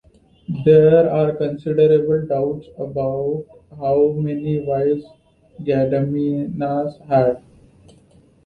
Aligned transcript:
There 0.65 1.07
are 1.11 1.31
considerable 1.35 2.25
doubts 2.25 2.67
about 2.79 3.45
how 3.77 4.13
many 4.13 4.59
wives 4.59 5.05
Gediminas 5.61 6.99
had. 7.01 7.43